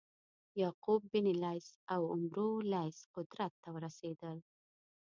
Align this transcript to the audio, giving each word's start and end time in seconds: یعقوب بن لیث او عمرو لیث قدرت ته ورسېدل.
یعقوب 0.61 1.01
بن 1.11 1.27
لیث 1.43 1.67
او 1.93 2.01
عمرو 2.13 2.49
لیث 2.73 2.97
قدرت 3.15 3.53
ته 3.63 3.69
ورسېدل. 3.75 4.37